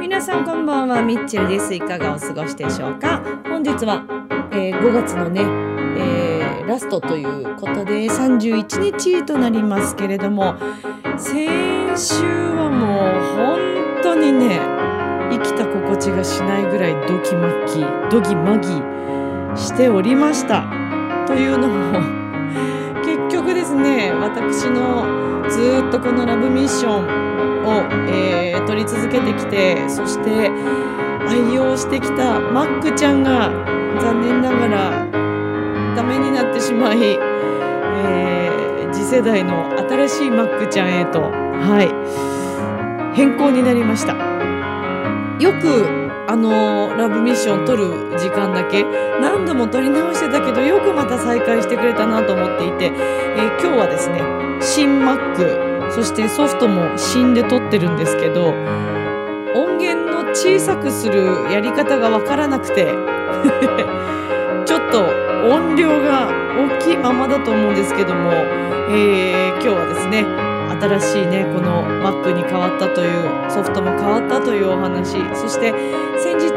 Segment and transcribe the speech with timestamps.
[0.00, 1.02] 皆さんこんばんは。
[1.02, 1.74] ミッチェルです。
[1.74, 3.22] いかがお過ごしでしょうか？
[3.44, 4.04] 本日は、
[4.52, 5.42] えー5月のね、
[6.66, 10.56] ラストということで31日となりますけれども
[11.16, 11.46] 先
[11.96, 14.58] 週はもう本当にね
[15.30, 18.68] 生きた心地がしないぐらいドキマキドギマギ
[19.60, 20.64] しておりました。
[21.26, 22.00] というのも
[23.02, 25.04] 結局ですね私の
[25.48, 30.50] ずっとこのラブミッションを、えー取り続けてきてそして
[31.28, 33.50] 愛用してきたマックちゃんが
[34.00, 35.03] 残念ながら
[36.04, 38.44] ダメになってしまい、えー
[38.92, 44.12] 次世代の新しいマックちゃんへと、はい、変更になりました。
[45.40, 45.86] よく
[46.28, 47.86] あのラブミッション撮る
[48.18, 48.84] 時間だけ
[49.20, 54.20] 何度も撮り直してたけどよくまた再開してくれたなと思っていて、えー今日はですね
[54.60, 55.34] 新マッ
[55.88, 58.48] クそしてソフトも新で撮ってるんですけど
[59.54, 62.92] 音源の小さくするやり方がわからなくて
[65.44, 68.32] 音量が大きいままだと思うんですけども、
[68.90, 70.24] えー今日はですね
[70.68, 75.72] 新しいねこの Mac に変わったというソフトも変わったというお話そして
[76.18, 76.52] 先日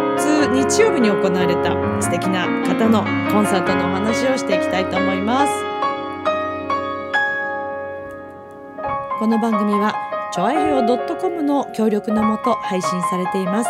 [0.52, 1.72] 日曜日に行われた
[2.02, 5.54] 素敵な方のコンサートのお話をしていきたいと思います。
[9.20, 9.96] この番組は
[10.34, 10.84] ちょあへよ
[11.20, 13.70] .com の協力のもと配信されています。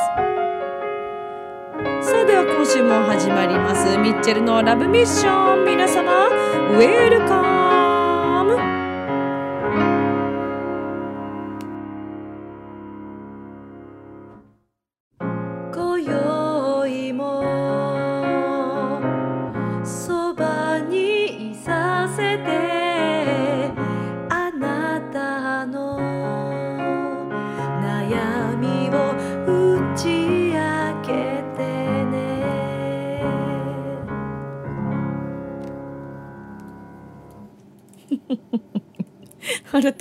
[2.38, 3.98] は今週も始まります。
[3.98, 5.66] ミッチェルのラブミッション。
[5.66, 7.67] 皆様ウェルカム。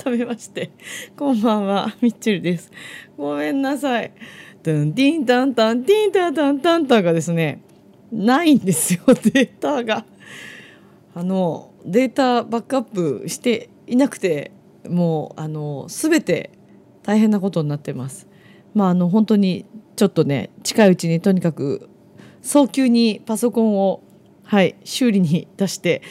[0.06, 0.70] 改めまして。
[1.16, 1.92] こんばんは。
[2.00, 2.70] ミッチェルです。
[3.16, 4.12] ごめんなさい。
[4.62, 7.60] トゥンティンタンタンティンタンタンタンタンがですね
[8.12, 9.00] ないんですよ。
[9.34, 10.06] データが。
[11.12, 14.52] あのデータバックアップしていなくて
[14.88, 16.50] もうあの全て
[17.02, 18.28] 大変なことになってます。
[18.74, 19.64] まああの本当に
[19.96, 21.88] ちょっとね近いうちにとにかく
[22.42, 24.04] 早急にパソコンを
[24.44, 26.02] はい修理に出して、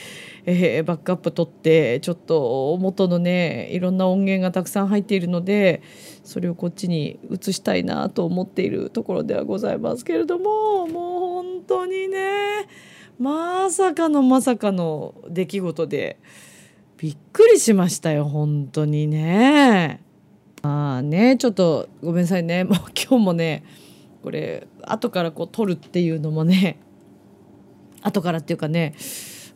[0.47, 5.81] えーバックアップ取ってちょっと元のねいろんな音源がたくさん入っているので
[6.23, 12.67] それをこっちに移したいなと思っているところではございますけれどももう本当にね
[13.19, 16.19] まさかのまさかの出来事で
[16.97, 20.01] びっくりしましたよ本当にね。
[20.61, 23.63] まあねちょっとごめんなさいね もう今日もね
[24.23, 26.79] これ後からこう撮るっていうのもね
[28.01, 28.95] 後からっていうかね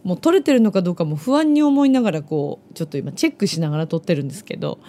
[0.04, 4.80] もう撮れてるのかどうかも不安に思いながらこうちょっと今チェックしながら撮ってるんですけど、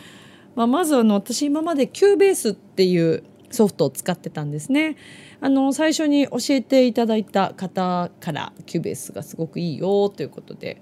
[0.55, 4.97] まあ、まずあの私今まで Cubase っていうソフトを使ってたんですね。
[5.41, 10.81] あの最初に教えていただいた方から Cubase がすごくいいよということで。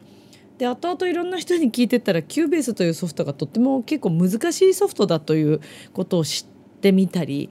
[0.58, 5.60] で後々いろんな人に聞いてたら Cubase というソフトがとっても結構難しいソフトだという
[5.92, 6.46] ことを知
[6.76, 7.48] ってみたり、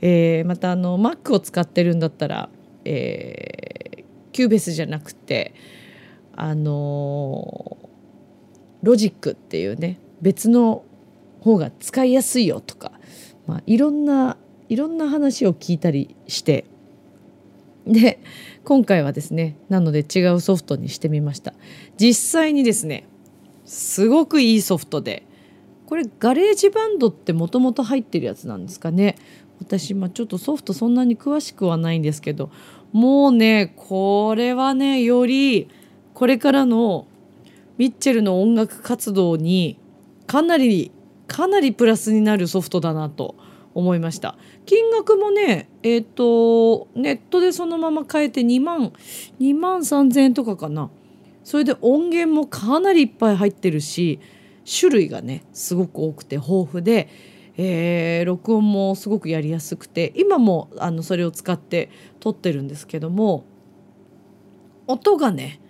[0.00, 2.48] えーまたあの Mac を使ってるんだったら、
[2.84, 5.54] えー、Cubase じゃなくて
[6.40, 7.76] あの
[8.84, 10.84] ロジックっていうね別の
[11.40, 12.92] 方が使いやすいよとか、
[13.48, 14.36] まあ、いろんな
[14.68, 16.64] いろんな話を聞いたりして
[17.88, 18.20] で
[18.62, 21.54] 今回はですねなので違うソフトにしてみました。
[21.96, 23.08] 実際にですね
[23.64, 25.24] すごくいいソフトで
[25.86, 29.16] これ GarageBand ってもともと入ってるやつなんですかね。
[29.58, 32.52] 私、まあ、ちょっとソフトそんなに詳しくはないんですけど
[32.92, 35.68] もうねこれはねより
[36.18, 37.06] これからの
[37.76, 39.78] ミッチェルの音楽活動に
[40.26, 40.90] かなり
[41.28, 43.36] かなりプラスになるソフトだなと
[43.72, 44.36] 思いました。
[44.66, 48.92] 金額もねえっ、とネットでそのまま買えて2万
[49.38, 50.90] 2万3,000円とかかな。
[51.44, 54.18] それで音源もかなりいっぱい入ってるし
[54.64, 57.08] 種類がねすごく多くて豊富で、
[57.56, 63.44] えー録音もすごくやりやすくて今もあのそれを使って撮ってるんですけども
[64.88, 65.60] 音がね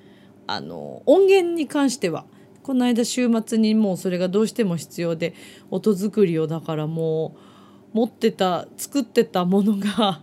[0.49, 2.25] あの音源に関しては
[2.63, 5.35] この間週末にもうそれがどうしても必要で
[5.71, 7.37] 音作りをだからも
[7.95, 10.23] う持ってた作ってたものが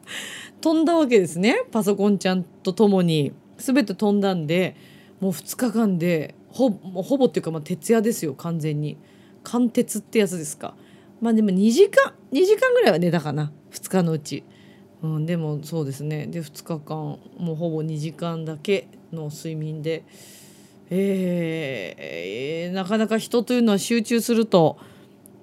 [0.60, 1.64] 飛んだわけですね。
[1.72, 3.32] パソコンちゃんとともに。
[3.58, 4.74] 全て飛んだんで
[5.20, 8.96] もう2日間でほほぼっていうかまあ徹夜ですよ完全に。
[9.42, 10.74] 貫徹ってやつですか。
[11.20, 13.52] まあでも2時間2時間ぐらいは寝たかな。
[13.70, 14.44] 2日のうち、
[15.02, 16.26] うん、でもそうですね。
[16.26, 20.04] で2日間もうほぼ2時間だけの睡眠で。
[20.94, 24.76] えー、なかなか人というのは集中すると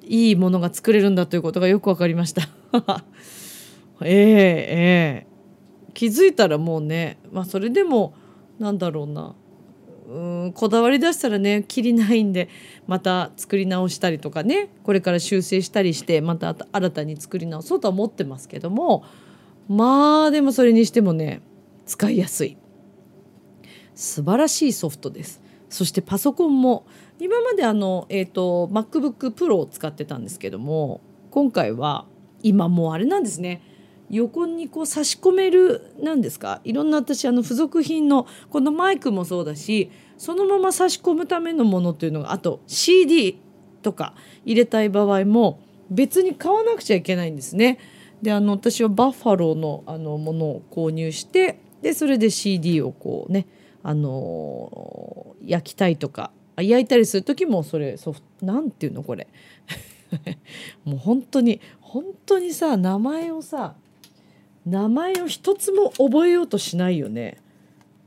[0.04, 2.44] いいものが作れるんだということがよく分かりました。
[4.02, 8.14] えー、えー、気づいたらもうねまあそれでも
[8.60, 9.34] なんだろうな。
[10.08, 12.50] うんこだわり出したらねきりないんで
[12.88, 19.04] また作り直したりとかねこれから修正したりしてまた新たに作り直そうとは思ってますけども。
[19.70, 21.42] まあでもそれにしてもね
[21.86, 22.58] 使いやすい。
[24.00, 25.42] 素晴らしいソフトです。
[25.70, 26.86] そしてパソコンも
[27.20, 31.02] 今まであの、えーと、MacBook Pro を使ってたんですけども
[31.32, 32.06] 今回は
[32.42, 33.62] 今もうあれなんですね。
[34.10, 36.62] 横にこう差し込めるなんですか？
[36.64, 43.38] いろんな私あの付属品のこのマイクもそうだしそのまま差し込むためのものっていうのがあと CD
[43.82, 45.60] とか入れたい場合も
[45.92, 47.80] 別に買わなくちゃいけないんですね。
[48.22, 53.46] であの私はバッファローのあのものを購入してでそれで CD をこうね
[53.84, 59.28] あの焼きたいとか焼いたりする時もそれソフなんていうのこれ。
[60.86, 63.76] もう本当に本当にさ名前をさ
[64.66, 67.38] 名前を一つも覚えようとしないよね。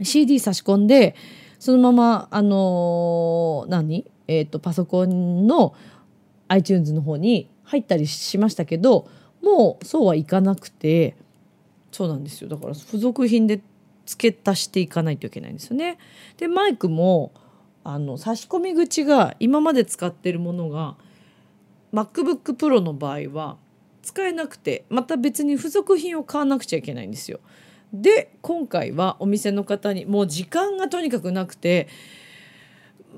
[0.01, 1.15] CD 差し込んで
[1.59, 4.05] そのままあのー、何？
[4.27, 5.73] えっ、ー、とパソコンの
[6.47, 9.07] iTunes の方に入ったりしましたけど
[9.41, 11.15] もうそうはいかなくて
[11.91, 12.49] そうなんですよ。
[12.49, 13.61] だから付属品で
[14.05, 15.97] 付け足していかないといけないんですよね。
[16.37, 17.31] でマイクも
[17.85, 20.95] あの差し込み口が今まで使ってるものが
[21.93, 23.57] MacBook Pro の場合は
[24.01, 27.39] 使えなくてまた別に付属品を買わなくちゃいけないんですよ。
[27.93, 31.87] で今回はお店の方にもう時間がとにかくなくて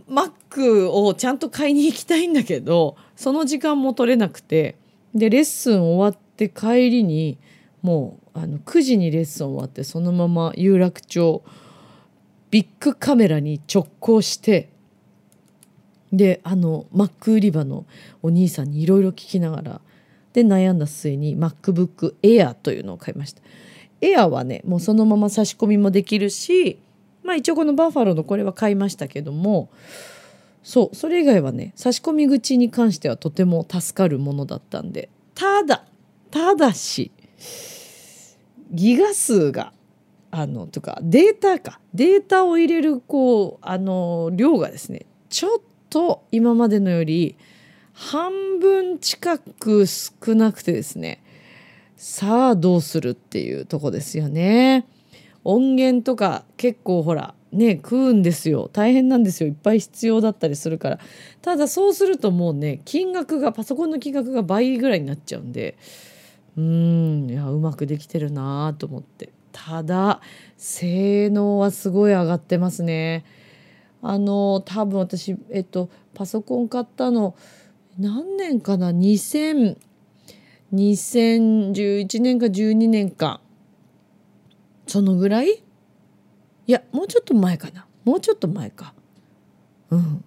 [0.08, 4.76] マックをちゃんと買いに行きたいんだけどその時間も取れなくて
[5.16, 7.38] でレッスン終わって帰りに
[7.82, 11.42] もうあの9時にレッスン終わってそのまま有楽町
[12.50, 14.70] ビッグカメラに直行して
[16.14, 17.86] であのマック売り場の
[18.22, 19.82] お兄さんにいろいろ聞きながら
[20.34, 23.42] で悩んだ末に MacBook Air というのを買いました。
[24.02, 26.80] Air はねもうそのまま差し込みもできるし
[27.24, 29.70] まあ一応このバッファローのこれは買いましたけども
[30.64, 35.86] そうそれ以外はね差し込み口に関してはとても助かるものだったんでただ
[36.30, 37.12] ただし
[38.72, 39.74] ギガ数が
[40.32, 41.80] あのとかデータか。
[41.94, 45.60] データを入れるこうあの量がですねちょっ
[45.90, 47.38] と今までのより
[47.94, 51.24] 半分近く少なくてですね
[51.96, 54.86] さあどうするっていうとこですよね。
[55.44, 58.70] 音源とか結構ほらね食うんですよ。
[58.72, 59.50] 大変なんですよ。
[59.50, 61.00] いっぱい必要だったりするから。
[61.42, 65.78] ただそうするともうね金額がパソコンの金額が倍ぐらいになっちゃうんで
[66.58, 69.30] うんいやうまくできてるなと思って。
[69.66, 70.22] ただ
[70.56, 73.26] 性能はすごい上がってますね。
[74.04, 77.36] あの多分私えっとパソコン買ったの
[77.98, 79.78] 何年かな？2000
[80.74, 83.42] 2011年か12年か。
[84.86, 85.48] そのぐらい？
[86.68, 87.88] いやもうちょっと前かな。
[88.06, 88.94] もうちょっと前か。
[89.90, 90.24] うん。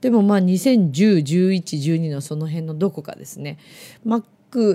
[0.00, 3.58] でもまあ20101112のその辺のどこかですね。
[4.04, 4.24] Mac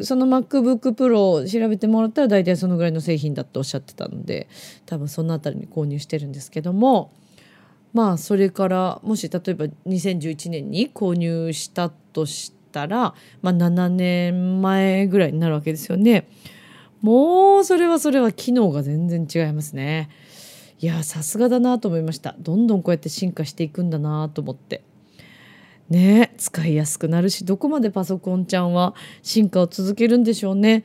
[0.04, 4.48] その MacBook Pro を調べてもらったら大体そのぐらいの製品だっておっしゃってたので
[4.86, 7.12] 多分その辺りに購入してるんですけども
[7.94, 16.28] まあそれからもし例えば2011年に購入したとしたら、まあ、7年前ぐらいになるわけですよね。
[17.02, 20.10] もうそれはそれは機能が全然違いますね。
[20.80, 24.84] いやさすがだなと思いましたどんどんこうやって進化していくんだなと思って
[25.90, 30.84] ね使いやすくなるしどこまでパソコンちゃんは進化を続けるんでしょうね、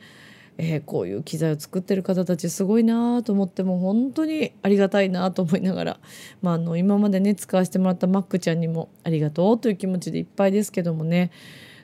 [0.57, 5.99] えー、こういう機材を作ってる方たちすごいなと思っても本当にありがたいなと思いながら、
[6.41, 11.31] まあ、あの今までね使わせてもらったマックちゃんにもありがとうという気持ちでいっぱいですけどもね。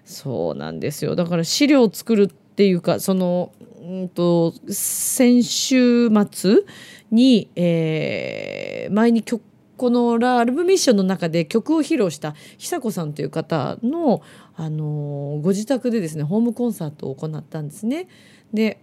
[0.05, 1.15] そうなんですよ。
[1.15, 6.63] だから資料を作るっていうかそのうんと先週末
[7.11, 9.41] に、えー、前に曲
[9.79, 14.21] このラ・アルブミッションの中で曲を披露した久子さんという方の、
[14.55, 18.07] あの、ご自宅でですねホームコンサートを行ったんですね。
[18.53, 18.81] で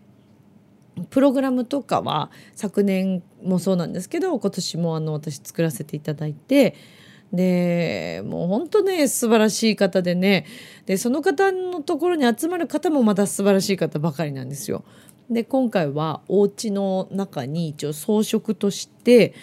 [1.11, 6.75] プログラムとかは昨年もそうなんですけど今年もあの私作らせていただいて
[7.35, 10.47] でもう本当ね素晴らしい方でね
[10.87, 14.85] でその方のところに集まる方もまた素晴らしい方ばかりなんですよ。
[15.29, 19.35] で今回はお家の中に一応装飾として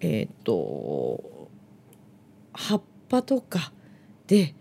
[0.00, 1.48] えっ、ー、と
[2.52, 3.72] 葉っぱとか
[4.26, 4.54] で、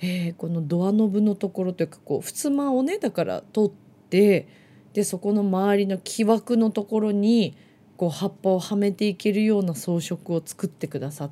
[0.00, 3.72] えー、このドアノブのところというかこう襖をねだから取っ
[4.10, 4.48] て
[4.92, 7.56] でそこの周りの木枠のところに
[7.96, 11.30] こう葉っぱをはめていけるような装飾を作ってくださっ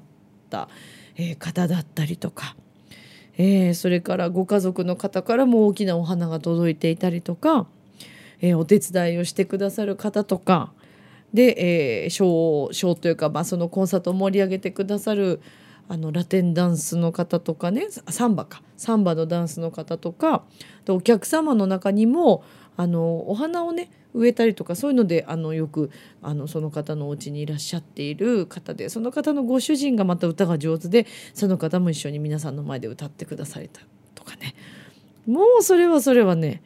[0.50, 0.68] た、
[1.16, 2.56] えー、方だったりとか、
[3.36, 7.66] えー、それからご家族の方からも大きなお花が届いていたりとか、
[8.40, 10.72] えー、お手伝いをしてくださる方とか
[11.32, 15.40] で、えー、ショーショーというか、まあ、そのコンサートを盛り上げてくださる
[15.88, 18.62] あのラテンダンスの方とかねサンバか。
[18.76, 20.44] サンバのダンスの方とか
[20.84, 22.44] でお客様の中にも
[22.76, 25.90] あのお花をね植えたりとかそういうのであのよく
[26.22, 33.80] あのその方のお家にいらっしゃっている方でその方のご主人がまた歌が上手でその方も一緒に皆さんの前で歌ってくだされた
[34.14, 34.54] とかね。
[35.26, 36.62] もうそれはそれはね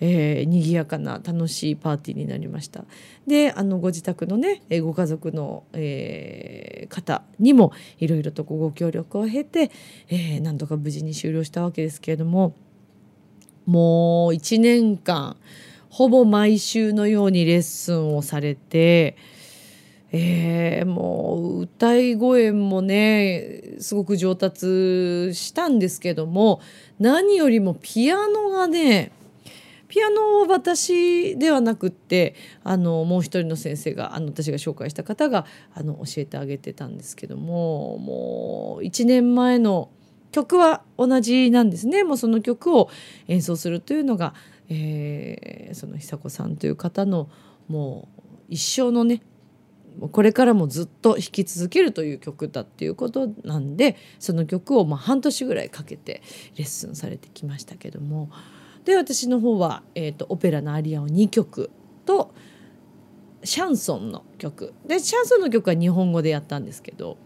[0.00, 2.84] えー、賑やかな楽しいパーティーになりました。
[3.26, 9.70] であのご自宅のねご家族の、えー、方にもいろいろとご協力を経て、
[10.08, 12.54] えー、なんとか無事に終了したわけですけれども
[13.66, 15.36] もう1年間
[15.90, 19.16] ほぼ毎週のようにレッスンをされて、
[20.12, 26.60] えー、もう歌い声もねすごく上達したんですけども
[26.98, 29.12] 何よりもピアノがね
[29.88, 39.90] ピアノは私ではなくってあのもう一人の先生があの私が紹介した方があの教えてあげてたんですけどももう1年前の
[40.30, 42.90] 曲は同じなんですねもうその曲を
[43.28, 44.34] 演奏するというのが、
[44.68, 47.30] えー、その久子さんという方の
[47.66, 49.22] もう一生のね
[50.12, 56.22] これからもずっと弾き続けるという曲だっていうことなんでその曲をまあ半年ぐらいかけて
[56.56, 58.30] レッスンされてきましたけども。
[58.84, 61.70] で私の方は、えーと、オペラのアリアを2曲
[62.06, 62.32] と
[63.44, 64.74] シャンソンの曲。
[64.86, 67.18] でシャンソンの曲は日本語でやったんですけど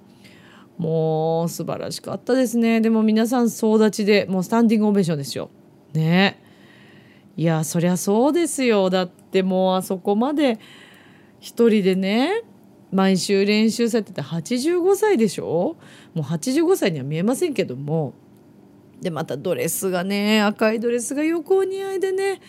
[0.77, 2.81] もう素晴らしかったですね。
[2.81, 5.51] でも皆さん総立ちでもうスタンディングオベーションですよ。
[5.93, 6.41] ね。
[7.37, 8.91] いやそりゃそうですよ。
[8.91, 10.59] だってもうあそこまで
[11.41, 12.43] 一人でね
[12.91, 15.77] 毎週練習されてて85歳でしょ？
[16.15, 18.13] もう85歳には見えませんけども
[19.03, 22.41] でまたドレスがね赤いドレスがよくお似合いでね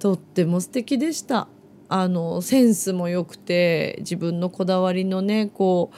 [0.00, 1.46] とっても素敵でした
[1.88, 5.92] あのセンスも良くて自分のこだわりのねこ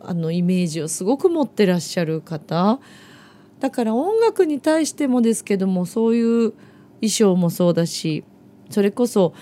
[0.00, 2.78] うあのイメージをすごく持ってらっしゃる方
[3.58, 6.52] だから音楽に対してもですけどもそういう
[7.00, 8.24] 衣装もそうだし
[8.68, 9.32] それこそ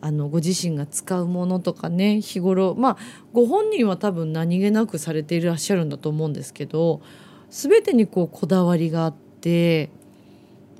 [0.00, 2.96] あのご自身が使うものとかね日頃まあ
[3.32, 7.02] ご本人は多分何気なくされていらっしゃるんだと思うんですけど
[7.50, 9.29] 全てにこうこだわりがあって。
[9.40, 9.90] って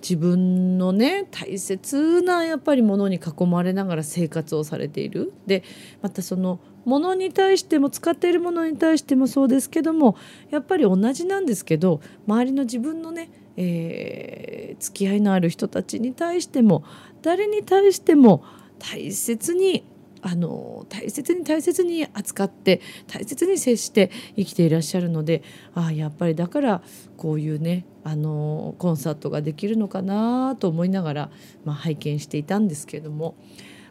[0.03, 5.33] 自分のね大切なやっぱりものに囲まれながら生活をされている。
[5.47, 5.65] で
[6.03, 10.17] またそのものに対しても使っているものに対してもそうですけども
[10.51, 16.85] やっぱり同じなんですけど周りの自分のね、えー、付き合いのある人たちに対しても
[17.21, 18.43] 誰に対しても
[18.79, 19.85] 大切に
[20.23, 25.43] あの大切に大切に扱って大切に接して生きていらっしゃるので
[25.75, 26.83] ああやっぱりだから
[27.17, 31.31] こういうねあのコンサートができるのかなと思いながら、
[31.65, 33.35] まあ、拝見していたんですけれども。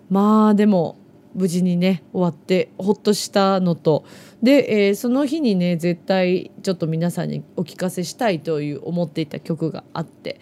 [0.10, 0.98] まあでも
[1.36, 4.04] 無事にね終わってほっとしたのと。
[4.42, 10.40] で、えー、その日にね絶対ちょっと皆さんにお聞かせしたいという思っていた曲があって。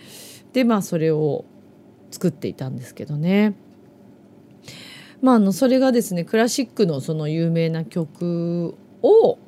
[0.54, 1.46] でまあそれを
[2.10, 3.56] 作っていたんですけどね。
[5.22, 9.40] まあ、あのそれがですねクラシックのその有名な曲を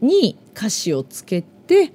[0.00, 1.92] に歌詞をつけて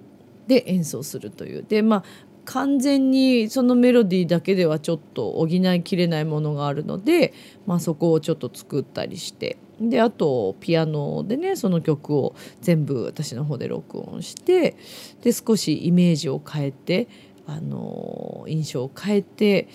[0.47, 1.65] で演奏するという。
[1.67, 2.03] でまあ
[2.45, 7.33] 完全にそのメロディーだけではちょっと補いきれないものがあるので、
[7.65, 9.57] まあ、そこをちょっと作ったりして。
[9.81, 14.75] であとピアノでねその曲を全部私の方で録音して
[15.21, 17.07] で少しイメージを変えて
[17.45, 19.67] あの印象を変えて、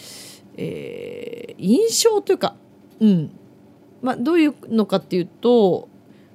[0.56, 2.56] えー、印象というか
[3.02, 3.30] うん。
[4.02, 5.88] まあ、どういうのかっていうと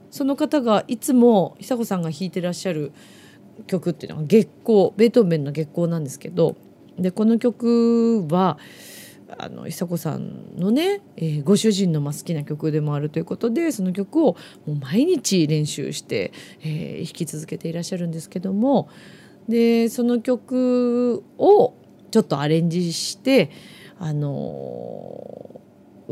[0.10, 2.94] その方がいつも久子さんが弾いてらっしゃる
[3.68, 6.56] 曲っていうのは月光ベートーベンの月光なんですけど
[6.98, 8.58] でこの曲は
[9.38, 16.32] あの久子さんのね、えー、ご主人の好きな曲でもあるということでその曲をもう毎日練習して、
[16.62, 18.90] えー、弾き続けていらっしゃるんですけども
[19.50, 21.74] でその曲を
[22.12, 23.52] ちょっとアレンジして
[24.00, 25.58] あの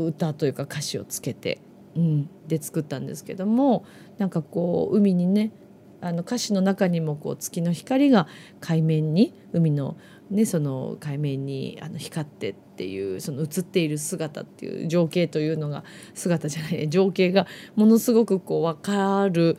[0.04, 1.60] 歌というか歌詞をつけて、
[1.96, 3.84] うん、で作ったんですけども
[4.18, 5.52] なんかこう海にね
[6.00, 8.28] あの歌詞の中にもこう月の光が
[8.60, 9.96] 海面に海の,、
[10.30, 15.84] ね、その海面にあの光ってっていうその映っている姿っていう情景というのが
[16.14, 19.58] 姿じゃない情景がものすごくこう分かる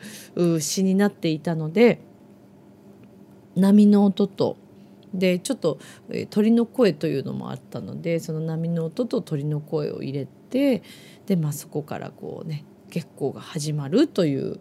[0.61, 2.01] 詩になっていたので
[3.55, 4.57] 波の音と
[5.13, 5.79] でちょっと、
[6.29, 10.83] 鳥の声というのもあったのでその波の音と鳥の声を入れて
[11.25, 14.59] で、まあ、そこからこうね月光が始まるという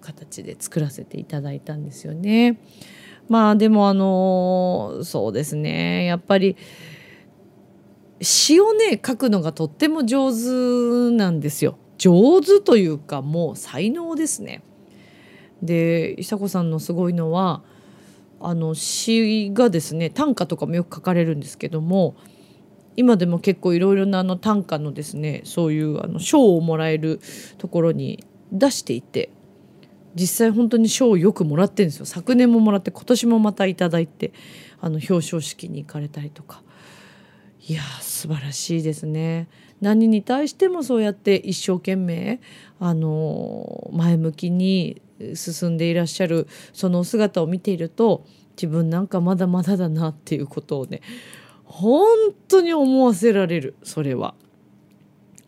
[0.00, 2.60] 形で作らせていただいたんですよね。
[3.28, 6.56] まあでもあのそうですねやっぱり
[8.20, 11.78] 詩をね書くのがとっても上手なんですよ。
[11.98, 14.62] 上手というかもう才能ですね。
[15.62, 17.62] で久子さんのすごいのは
[18.48, 22.14] あの詩がですね短歌とかもよく書かれるんですけども
[22.94, 27.20] 今でも結構いろいろなあの短歌のですねそういうあの賞をもらえる
[27.58, 29.30] ところに出していて
[30.14, 32.06] 実際本当に賞をよくもらってるんですよ。
[32.06, 34.32] 昨年ももらって今年もまた頂いて
[34.80, 36.62] あの表彰式に行かれたりとか。
[37.68, 39.48] いや素晴らしいですね。
[39.80, 42.40] 何に対してもそうやって一生懸命
[42.78, 45.02] あの前向きに
[45.34, 48.24] 進んでいらっしゃるその姿を見ていると
[48.56, 51.00] 自分なんかまだまだだなっていうことをね
[51.64, 52.06] 本
[52.48, 54.34] 当に思わせられるそれは。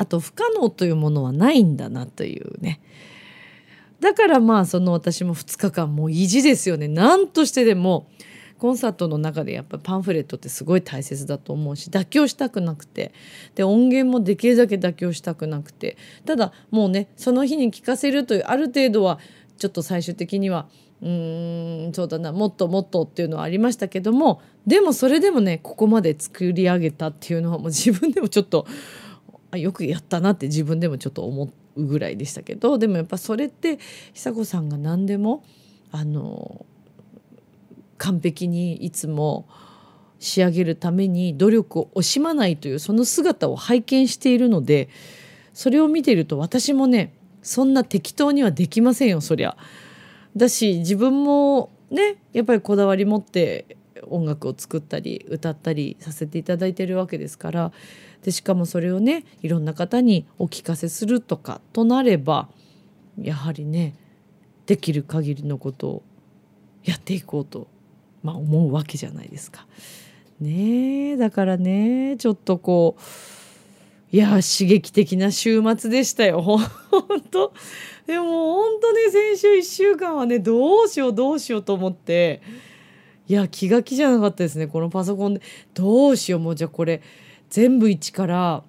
[0.00, 2.80] あと不可能というものはないんだなというね。
[4.00, 8.08] だからまあその私も2日間もう意地ですよね何としてでも
[8.58, 13.12] コンサートの中でやっぱパンフレットってすごい大切だと思うし妥協したくなくて。
[13.54, 15.96] で音源もできるだけ妥協したくなくて。
[16.24, 19.18] ただもうねその日に聴かせるというある程度は
[19.58, 20.68] ちょっと最終的には
[21.02, 28.66] うーんそうだなもっともっとっていうのはありましたけどもでもそれでもねここまで作り上げたっていうのはもう自分でもちょっと
[29.56, 33.78] よくやったなって自分でもちょっと思うぐらいでしたけどでもやっぱそれって
[34.12, 35.44] 久子さんが何でも
[35.90, 36.66] あの
[37.98, 39.48] 完璧にいつも
[40.18, 44.88] 仕上げるために努力を惜しまないというその姿を拝見しているので
[45.52, 49.56] それを見ていると私もねそんな適当にはできませんよそりゃ。
[50.36, 53.76] だし自分もねやっぱりこだわり持って
[54.08, 57.72] 音楽を作ったり歌ったりさせていただいてるわけですから
[58.22, 62.48] でしかもそれをねいろんな方にお聞かせするとかとなれば
[63.20, 63.94] やはりね
[64.66, 66.02] できる限りのことを
[66.84, 67.68] やっていこうと、
[68.22, 69.66] まあ、思うわけじゃないですか。
[70.40, 76.40] ねえだからねちょっとこういや刺激的な週末でしたよ。
[76.42, 76.60] 本
[77.30, 77.52] 当
[78.06, 82.40] でも本当ね先週1週間はねどうしようどうしようと思って。
[83.28, 85.42] いや気が気じゃなかったですねこのパソコンで。
[85.74, 87.02] どうしようもうじゃあこれ
[87.50, 88.62] 全部一から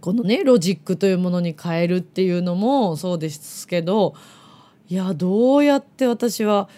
[0.00, 4.14] このねロジックというものに変えるっていうのもそうですけど
[4.88, 6.68] いやどうやって私は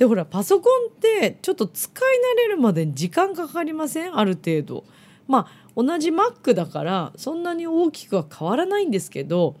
[0.00, 1.94] でほらパソコンってちょっと使い
[2.34, 4.18] 慣れるまでに時間かかりません？
[4.18, 4.84] ある程度。
[5.28, 9.56] まあ同じ Mac だからそんなに大きくは変わらないんですけど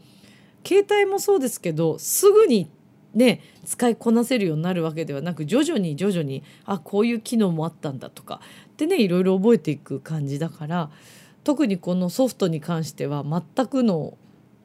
[0.66, 2.70] 携帯もそうですけどすぐに
[3.12, 8.40] ね使いこなせるようになるわけではなく徐々に徐々にあこういう機能もあったんだとか
[8.78, 10.90] でねいろいろ覚えていく感じだから
[11.44, 14.16] 特にこのソフトに関しては全くの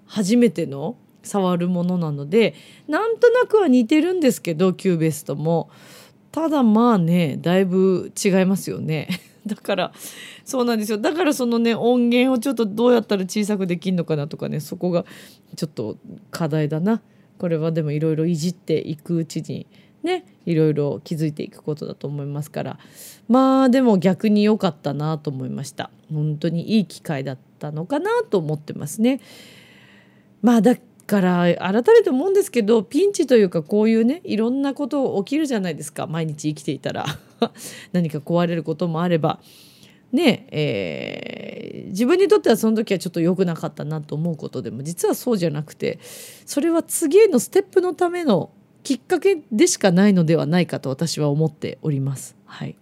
[0.05, 2.55] 初めての触るものなので
[2.87, 5.69] なんとなくは似てるんですけど Cubase とも。
[6.31, 9.07] ただまあねだいぶ違いますよね。
[9.47, 9.93] だから
[10.43, 10.97] そうなんですよ。
[10.97, 15.05] だからそのね音源をちょっとどうやったら小さくできるのかなとかねそこが
[15.55, 15.97] ちょっと
[16.31, 17.01] 課題だな。
[17.37, 19.65] これはでもいろいろいじっていくうちに
[20.03, 22.79] ねいろいろ気づいていくことだと思いますから。
[23.29, 25.89] まあでも逆に良かったなと思いました。
[26.13, 29.21] 本当にいい機会だったのかなと思ってますね。
[30.41, 30.75] まあだ
[31.07, 36.07] から改めて思うんですけどピンチというかこういうねいろんなこと起きるじゃないですか。
[36.07, 37.05] 毎日生きていたら。
[37.93, 39.39] 何か壊れることもあれば。
[40.11, 45.99] ねえー、自分にとってはその時はちょっと良くなかったなと思うことでも実はそうじゃなくて
[46.45, 48.51] それは次へのステップのための
[48.83, 52.37] きっかけでしかないのではないかと私は思っております。
[52.45, 52.77] はい。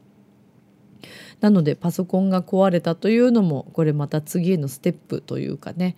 [1.40, 5.96] なのでパソコンが壊れたというのもこれまた次へのステップというかね。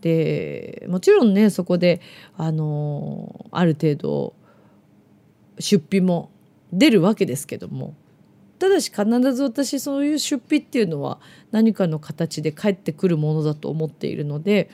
[0.00, 2.00] でもちろんねそこで
[2.36, 4.34] あのある程度
[5.58, 6.30] 出費も
[6.72, 7.94] 出るわけですけども
[8.58, 14.68] ただし必ず私そういう出費っていうのは何かの形で返ってくるものだと思っているので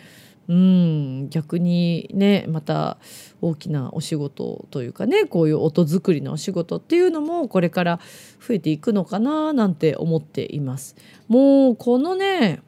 [0.46, 2.98] うん逆にねまた
[3.40, 8.00] 大きなお仕事というかねこういう音作りのお仕事っていうのもこれから
[8.46, 10.96] 増えていくのかななんて思っています。
[11.28, 12.60] もうこのね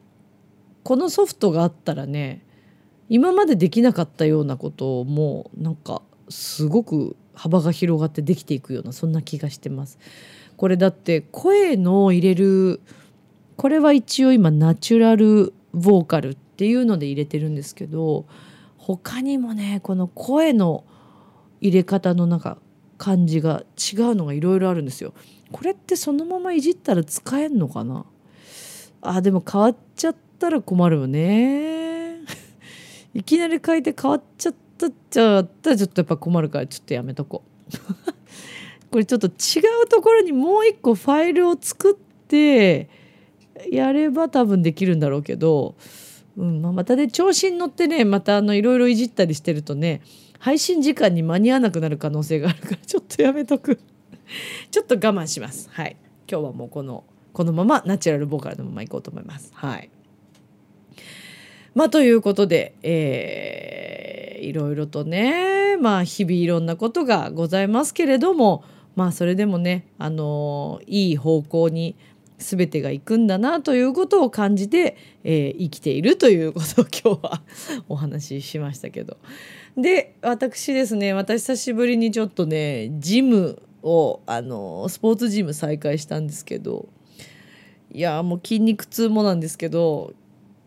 [0.83, 2.46] このソフトがあったらね
[3.09, 9.97] 今までできなかったようなこともなんかすごく幅が広がってできていくようなそんな気がしてます。
[10.57, 12.81] これだって声の入れる
[13.55, 18.25] これは一応今ナチュラルボーカルっていうので入れてるんですけど
[18.77, 20.83] 他にもねこの声の
[21.61, 22.57] 入れ方のなんか
[22.97, 25.13] 感じが違うのがいろいろあるんですよ。
[25.51, 28.05] これってそのままいじったら使えんのかな？
[29.01, 31.86] あでも変わっちゃったら困るよね。
[33.17, 37.77] いきなり変えて変わっちゃったっちゃったらちょっとやっぱ困るからちょっとやめとこう。
[38.91, 39.29] これちょっと違
[39.83, 42.87] うところにもう一個ファイルを作って
[43.71, 45.75] やれば多分できるんだろうけど
[46.37, 50.01] うんまあ、またね調子に乗ってねまたあのいろいろいじったりしてるとね
[50.37, 53.79] 配信時間に間に合わなくなる可能性があるからちょっとやめとく。
[54.69, 55.67] ちょっと我慢します。
[55.71, 55.97] はい。
[56.29, 57.03] 今日はもうこの
[57.33, 59.51] このままナチュラルボーカルのままいこうと思います。
[59.53, 59.89] はい。
[61.77, 68.63] まあということで、えー、いろいろとねまあ日々いろんなことがございますけれども
[68.95, 71.95] まあそれでもねあのいい方向に
[72.39, 77.41] 全てが行くんだなということを感じて、えー、生きているということを 今日は
[77.89, 79.17] お話ししましたけど。
[79.77, 86.89] で私ですね私久しぶりにちょっとねジムをあのスポーツジム再開したんですけど
[87.91, 90.13] いやもう筋肉痛もなんですけど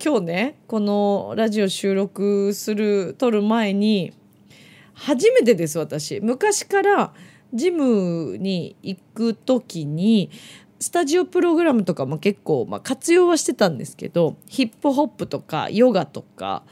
[0.02, 4.14] 今日ねこのラジオ収録する撮る前に
[4.94, 6.20] 初めてです私。
[6.20, 7.12] 昔から
[7.52, 10.30] ジムに行く時に
[10.78, 16.62] スタジオプログラムとかも結構、まあ、活用はしてたんですけどヒップホップとかヨガとか、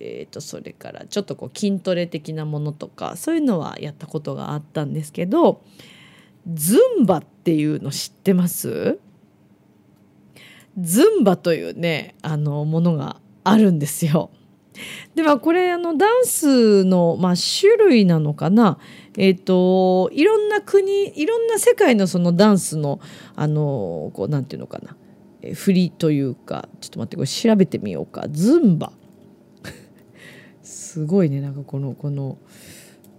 [0.00, 5.62] えー、とそれからちょっとこう筋トレ的なものとかそういうのはやったことがあったんですけど
[6.52, 8.98] ズンバっていうの知ってます？
[10.80, 14.30] ズンバというねあのものがあるんですよ。
[15.14, 18.78] ではこれあのダンスの、まあ、種類なのかな。
[19.18, 23.00] えっ、ー、といろんな国いろんな世界のそのダンスの
[23.36, 24.96] あのこうなんていうのかな、
[25.42, 28.26] え振りというかちょっと待ってこれ調べてみようか。
[28.30, 28.92] ズンバ。
[30.62, 31.40] すごいね。
[31.40, 32.38] なんかこのこの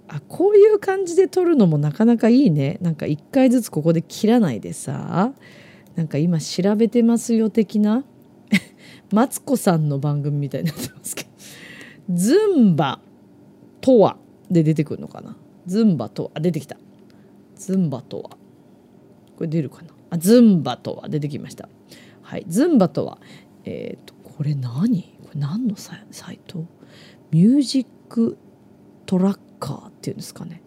[0.07, 2.77] あこういう感じで撮るのもなかなかいいね。
[2.81, 5.33] なんか一回ずつここで切らないでさ。
[5.95, 8.03] なんか今調べてますよ的な？
[9.11, 11.29] マツコさんの番組みたいになってますけど。
[12.15, 12.99] ズンバ
[13.81, 14.17] とは
[14.51, 15.37] で出てくるのかな？
[15.67, 16.41] ズンバとは？
[16.41, 16.77] 出てきた。
[17.55, 18.31] ズンバとは？
[19.37, 19.89] これ出るかな？
[20.09, 21.09] あズンバとは？
[21.09, 21.69] 出てきました。
[22.21, 23.19] はいズンバとは？
[23.65, 25.03] えっ、ー、とこれ何？
[25.23, 26.65] これ何のサイト？
[27.31, 28.37] ミュージック
[29.05, 30.61] トラッカーっていうんですかね。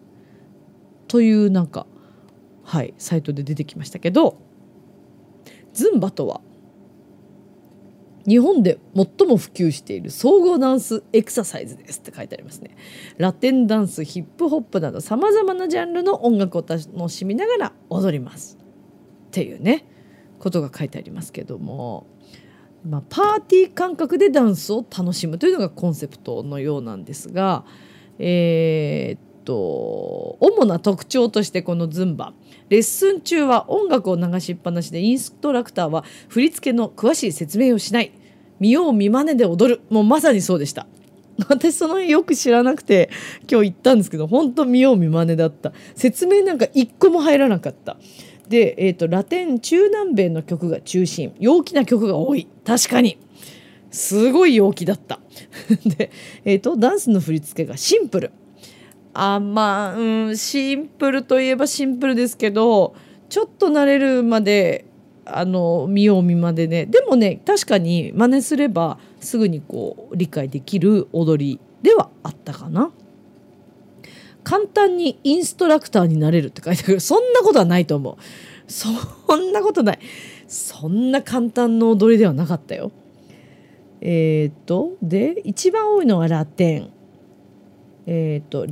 [1.07, 1.85] というなんか
[2.63, 4.46] はいサイトで出てきましたけど。
[5.77, 6.41] ズンバとは
[8.27, 12.75] 日本で最も普及している総合ダンスエクササイズですって書いてありますね。
[13.17, 18.57] ラテンダンスヒップホップなどさまざまなジャンルの音楽を楽しみながら踊ります
[19.27, 19.85] っていうね
[20.39, 22.07] ことが書いてありますけども、
[22.83, 27.65] まあ、パーティー感覚でダンスを楽しむというのがコンセプトのようなんですが
[28.19, 32.33] えー、っと主な特徴としてこのズンバ。
[32.67, 38.11] レッスン中は音楽を流しっぱなしでインストラクターは振り付けの詳しい説明をしない。
[38.59, 39.81] 見よう見まねで踊る。
[39.89, 40.85] もうまさにそうでした。
[41.47, 43.09] 私その辺よく知らなくて
[43.49, 45.71] 今日行ったんですけど本当見よう見まねだった。
[45.95, 47.95] 説明なんか一個も入らなかった。
[48.49, 51.33] で、えーと、ラテン中南米の曲が中心。
[51.39, 52.47] 陽気な曲が多い。
[52.65, 53.17] 確かに。
[53.91, 55.21] すごい陽気だった。
[55.97, 56.11] で、
[56.43, 58.31] えーとダンスの振り付けがシンプル。
[59.19, 62.95] あまあ、うん、シンプルといえばシンプルですけど
[63.29, 64.85] ちょっと慣れるまで
[65.25, 66.85] あの見よう見までね。
[66.85, 72.91] でもね確かに真似すればすぐにこう理解できる踊りではあったかな。
[74.43, 76.99] 簡単にインストラクターになれるって書いてある。
[77.01, 78.71] そんなことはないと思う。
[78.71, 78.89] そ
[79.35, 79.99] んなことない。
[80.47, 82.91] そんな簡単な踊りではなかったよ。
[83.99, 86.96] えっ、とで一番多いのはラテン。
[88.07, 88.65] えっ、と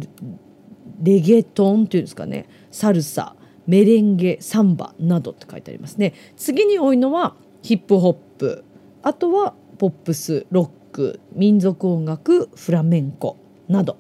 [1.04, 2.48] レゲトンっていうんですかね。
[2.72, 3.36] サルサ
[3.68, 6.14] メレンゲサンバなどって書いてありますね。
[6.38, 8.64] 次に多いのはヒップホップ。
[9.04, 13.98] あとはポップスロック民族音楽フラメンコなど。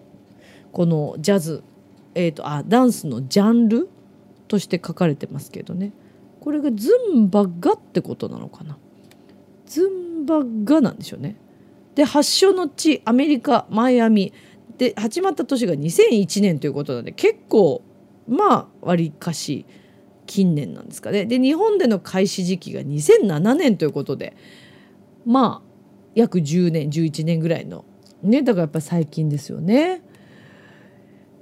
[0.71, 1.63] このジャズ、
[2.15, 3.89] えーと、あダンスのジャンル
[4.47, 5.91] として書かれてますけどね。
[6.39, 8.77] これがズンバがってことなのかな。
[9.65, 11.35] ズンバがなんでしょうね。
[11.95, 14.33] で発祥の地アメリカマイアミ
[14.77, 17.81] で始まった年が2001年ということなので結構
[18.27, 19.65] まあわりかし
[20.25, 21.25] 近年なんですかね。
[21.25, 24.35] で日本での開始時期が2007年ということで
[25.25, 25.69] まあ
[26.15, 27.85] 約10年11年ぐらいの
[28.23, 30.01] ねだからやっぱ最近ですよね。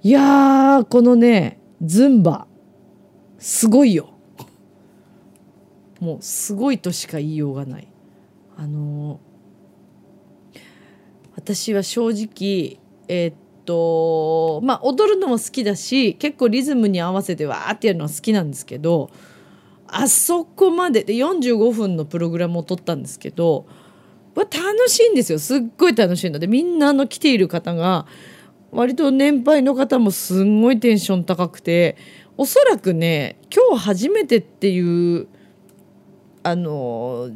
[0.03, 2.47] いやこのねズンバ
[3.39, 4.09] すごいよ。
[5.99, 7.87] もうすごいとしか言いようがない。
[8.57, 10.59] あのー、
[11.35, 12.82] 私は正直
[13.13, 19.11] えー、っとまあ踊るのも好きだし結構リズムに合わせてわーってやるのは好きなんですけど
[19.87, 23.67] あそこまでで45分のプログラムを撮ったんですけど
[24.35, 24.49] 楽
[24.89, 25.37] しいんですよ。
[25.37, 26.39] すっごい楽しいの。
[26.39, 28.07] でみんなの来ている方が
[28.71, 31.95] 割と年配の方もすんごいテンション高くて
[32.35, 35.27] おそらくね今日初めてっていう
[36.41, 37.29] あの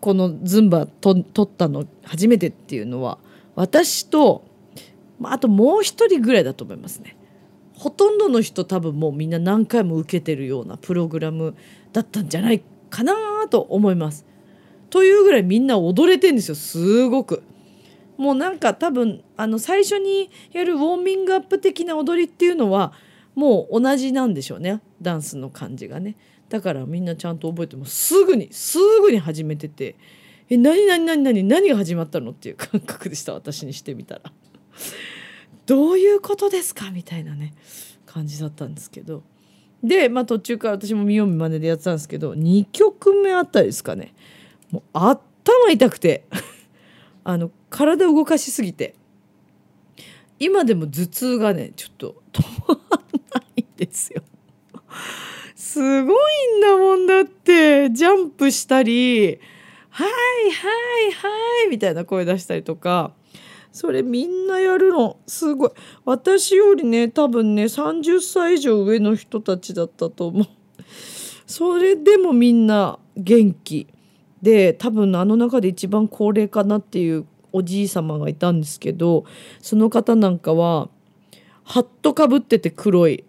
[0.00, 3.18] このズンバと撮ったの初めてっていうのは
[3.56, 4.44] 私と
[5.22, 7.16] あともう一人ぐらいだと思いますね。
[7.74, 11.54] ほとんどの人多分もうみんな何回も受けてるようなプログラム
[11.92, 13.14] だったんじゃないかな
[13.50, 14.24] と思います。
[14.90, 17.42] というぐらいみんな踊れてんですよすごく。
[18.16, 22.92] もうなんか多分あの最初にやるウォーミングアップ的な踊りっていうのは
[23.34, 26.16] もう同じなんでしょうねダンスの感じがね。
[26.48, 29.96] だからみんなちゃんと覚えてもすぐにすぐに始めてて
[30.48, 34.20] 「え何何何何何が始まったの?」っていう感覚でした私にしてみたら。
[35.66, 36.90] どういうことですか？
[36.90, 37.54] みたいなね
[38.06, 39.22] 感じだったんですけど。
[39.82, 44.14] で、まあ、途中から私も見よう見まねでやってたんですけど2曲目あったりですかね。
[44.70, 45.20] もう頭
[45.70, 46.24] 痛くて。
[47.26, 48.94] あの体動かしすぎて。
[50.38, 54.22] 今でも頭痛がねちょっと止まらないんですよ。
[55.54, 57.90] すごいんだもんだって。
[57.90, 59.38] ジャンプしたり
[59.90, 60.08] 「はい
[60.52, 60.68] は
[61.08, 61.28] いは
[61.64, 63.12] い」みたいな声出したりとか。
[63.74, 65.70] それみんなやるのすごい。
[66.04, 70.46] 私よりね多分ね30歳以上上の人たちだったと思う。
[71.44, 73.88] それでもみんな元気。
[74.40, 79.24] で多分あの中で一番高齢かなっていうおじい様がいたんですけど
[79.60, 80.88] その方なんかは
[81.64, 83.24] ハットかぶってて黒い。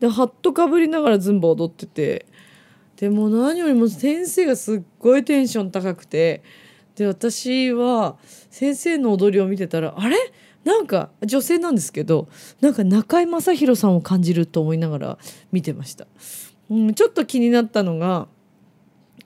[0.00, 2.24] でハットかぶりながらズンバ踊ってて。
[2.96, 6.42] でも何よりも先生がすっごいテンション高くて
[7.00, 8.18] で私は
[8.50, 10.18] 先生の踊りを見てたらあれ？
[10.64, 12.28] なんか女性なんですけど
[12.60, 15.18] なんか中居正広さんを感じると思いながら
[15.50, 16.06] 見てました、
[16.68, 18.28] うん、ちょっと気になったのが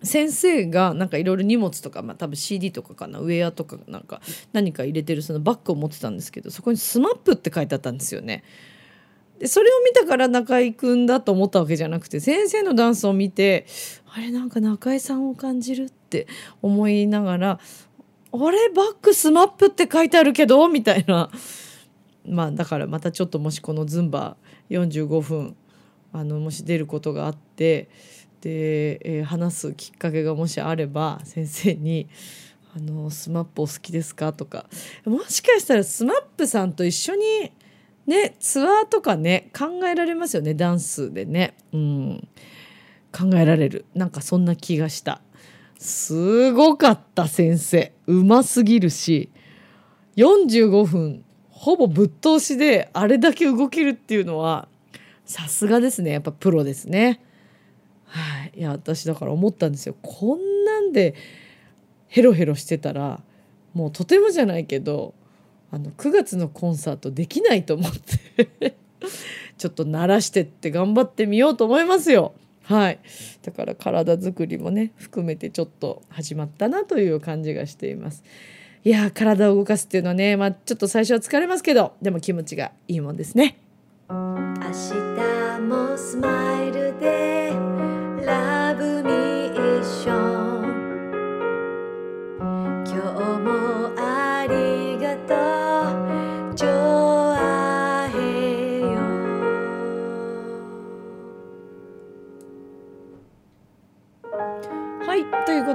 [0.04, 4.20] 先生がなんかいろいろ荷物とか、まあ、多分 CD とかかなウェアとかなんか
[4.52, 8.44] 何か入れてるそのバッグを持ってたんですけどそこに「スマップって書いてあったんですよね。
[9.38, 13.66] でそれを見たから中居君だと思ったわけじゃなくて先生のダンスを見て
[14.06, 16.26] あれなんか中居さんを感じるって
[16.62, 17.50] 思いながら
[18.32, 18.68] 「あれ？
[18.70, 21.30] バッグ SMAP って書いてあるけど」みたいな。
[22.26, 24.36] まあだからまたちょっともしこの Zumba
[24.70, 25.54] 45分
[26.10, 27.90] あのもし出ることがあって
[28.40, 32.08] で、えー、話すきっかけがもしあれば先生に
[32.74, 34.64] 「あの SMAP お好きですか?」とか。
[35.04, 37.52] もしかしたら SMAP さんと一緒に
[38.06, 41.54] ねツアーとかね考えられますよねダンスでね。
[41.72, 42.28] うん。
[43.12, 43.84] 考えられる。
[43.94, 45.20] なんかそんな気がした。
[45.78, 47.92] すごかった先生。
[48.06, 49.30] うますぎるし。
[50.16, 54.68] 45分ほぼぶっ通しであれだけ動けるっていうのは
[55.24, 56.12] さすがですね。
[56.12, 57.20] やっぱプロですね。
[58.06, 58.52] はい。
[58.58, 59.96] いや私だから思ったんですよ。
[60.02, 61.14] こんなんで
[62.08, 63.22] ヘロヘロしてたら
[63.72, 65.14] もうとてもじゃないけど
[65.70, 68.76] あの9月のコンサートできないと思って
[69.58, 72.32] ちょっと慣らしてって頑張ってみようと思いますよ。
[72.64, 72.98] はい。
[73.42, 78.24] だから体づくりもね含めてちょっと始まったなという感じがしています。
[78.84, 83.58] いや体を動かすっていうのはねまあちょっと最初は疲れますけどでも気持ちがいいもんですね。
[84.08, 87.52] 明日もスマイルで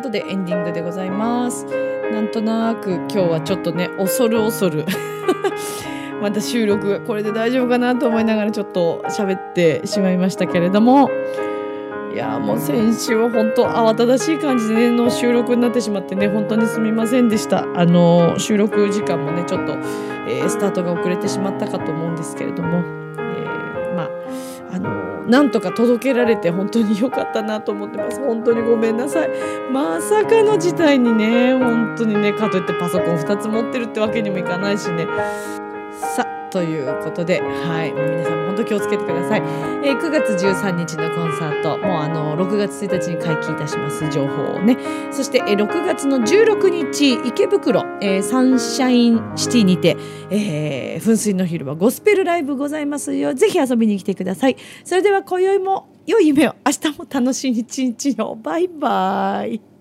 [0.09, 1.65] ことでエンディングでございます。
[2.11, 4.85] なんとなく今日はちょっとね恐る恐る。
[6.21, 11.09] また収録これで大丈夫かなと思いながらちょっと喋ってしまいましたけれども。
[12.11, 17.67] いやもう先週は本当慌ただしい感じで、ね、の収録になってしまってね本当にすみませんでした。
[17.75, 19.73] あの収録時間もねちょっと、
[20.27, 24.09] えー、スタートが遅れてしまったかと思うんですけれども、えー、まあ
[24.73, 28.19] あのなんとか届けられて本当に良かったなと思ってます。
[28.19, 29.29] 本当にごめんなさい。
[29.71, 31.53] まさかの事態にね。
[31.53, 32.33] 本当にね。
[32.33, 35.07] かといってパソコン2つ持ってるってわけにもいかないしね。
[36.49, 39.41] ということで、はい、皆さんも本当気をつけてください。
[39.41, 44.77] えー、9月13日のコンサート、もうあの6月1日に解禁いたします情報をね、
[45.11, 49.97] そして、えー、6月の16日池袋、えー、サンシャインシティにて、
[50.29, 53.33] えー、噴水の昼はゴスペルライブございますよ。
[53.33, 54.57] ぜひ遊びに来てください。
[54.83, 58.35] それでは今宵も良い夢を、明日も楽しい一日を。
[58.35, 59.78] バイバイ。